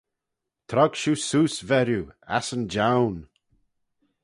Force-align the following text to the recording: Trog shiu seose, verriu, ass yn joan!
Trog 0.69 0.91
shiu 0.99 1.15
seose, 1.27 1.59
verriu, 1.69 2.05
ass 2.37 2.47
yn 2.55 2.63
joan! 2.73 3.15